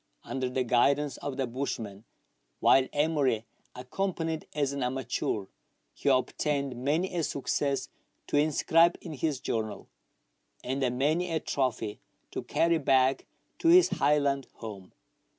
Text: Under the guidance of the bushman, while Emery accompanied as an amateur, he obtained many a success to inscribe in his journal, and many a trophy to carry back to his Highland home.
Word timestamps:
Under 0.23 0.49
the 0.49 0.63
guidance 0.63 1.17
of 1.17 1.37
the 1.37 1.45
bushman, 1.45 2.05
while 2.59 2.87
Emery 2.91 3.45
accompanied 3.75 4.47
as 4.55 4.73
an 4.73 4.81
amateur, 4.81 5.45
he 5.93 6.09
obtained 6.09 6.75
many 6.83 7.15
a 7.15 7.21
success 7.21 7.87
to 8.25 8.35
inscribe 8.35 8.97
in 9.01 9.13
his 9.13 9.39
journal, 9.39 9.89
and 10.63 10.81
many 10.97 11.29
a 11.31 11.39
trophy 11.39 11.99
to 12.31 12.41
carry 12.41 12.79
back 12.79 13.27
to 13.59 13.67
his 13.67 13.89
Highland 13.89 14.47
home. 14.55 14.91